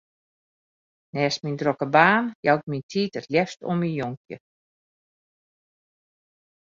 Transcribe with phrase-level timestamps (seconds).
[1.15, 4.37] Neist myn drokke baan jou ik myn tiid it leafst oan myn jonkje.